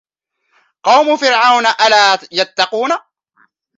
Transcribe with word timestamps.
قَوْمَ 0.83 1.17
فِرْعَوْنَ 1.17 1.65
أَلَا 1.67 2.19
يَتَّقُونَ 2.31 2.89